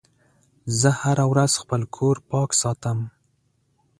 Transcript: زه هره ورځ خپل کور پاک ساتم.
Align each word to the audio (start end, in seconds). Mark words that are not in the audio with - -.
زه 0.79 0.89
هره 1.01 1.25
ورځ 1.31 1.51
خپل 1.61 1.81
کور 1.95 2.17
پاک 2.29 2.49
ساتم. 2.61 2.99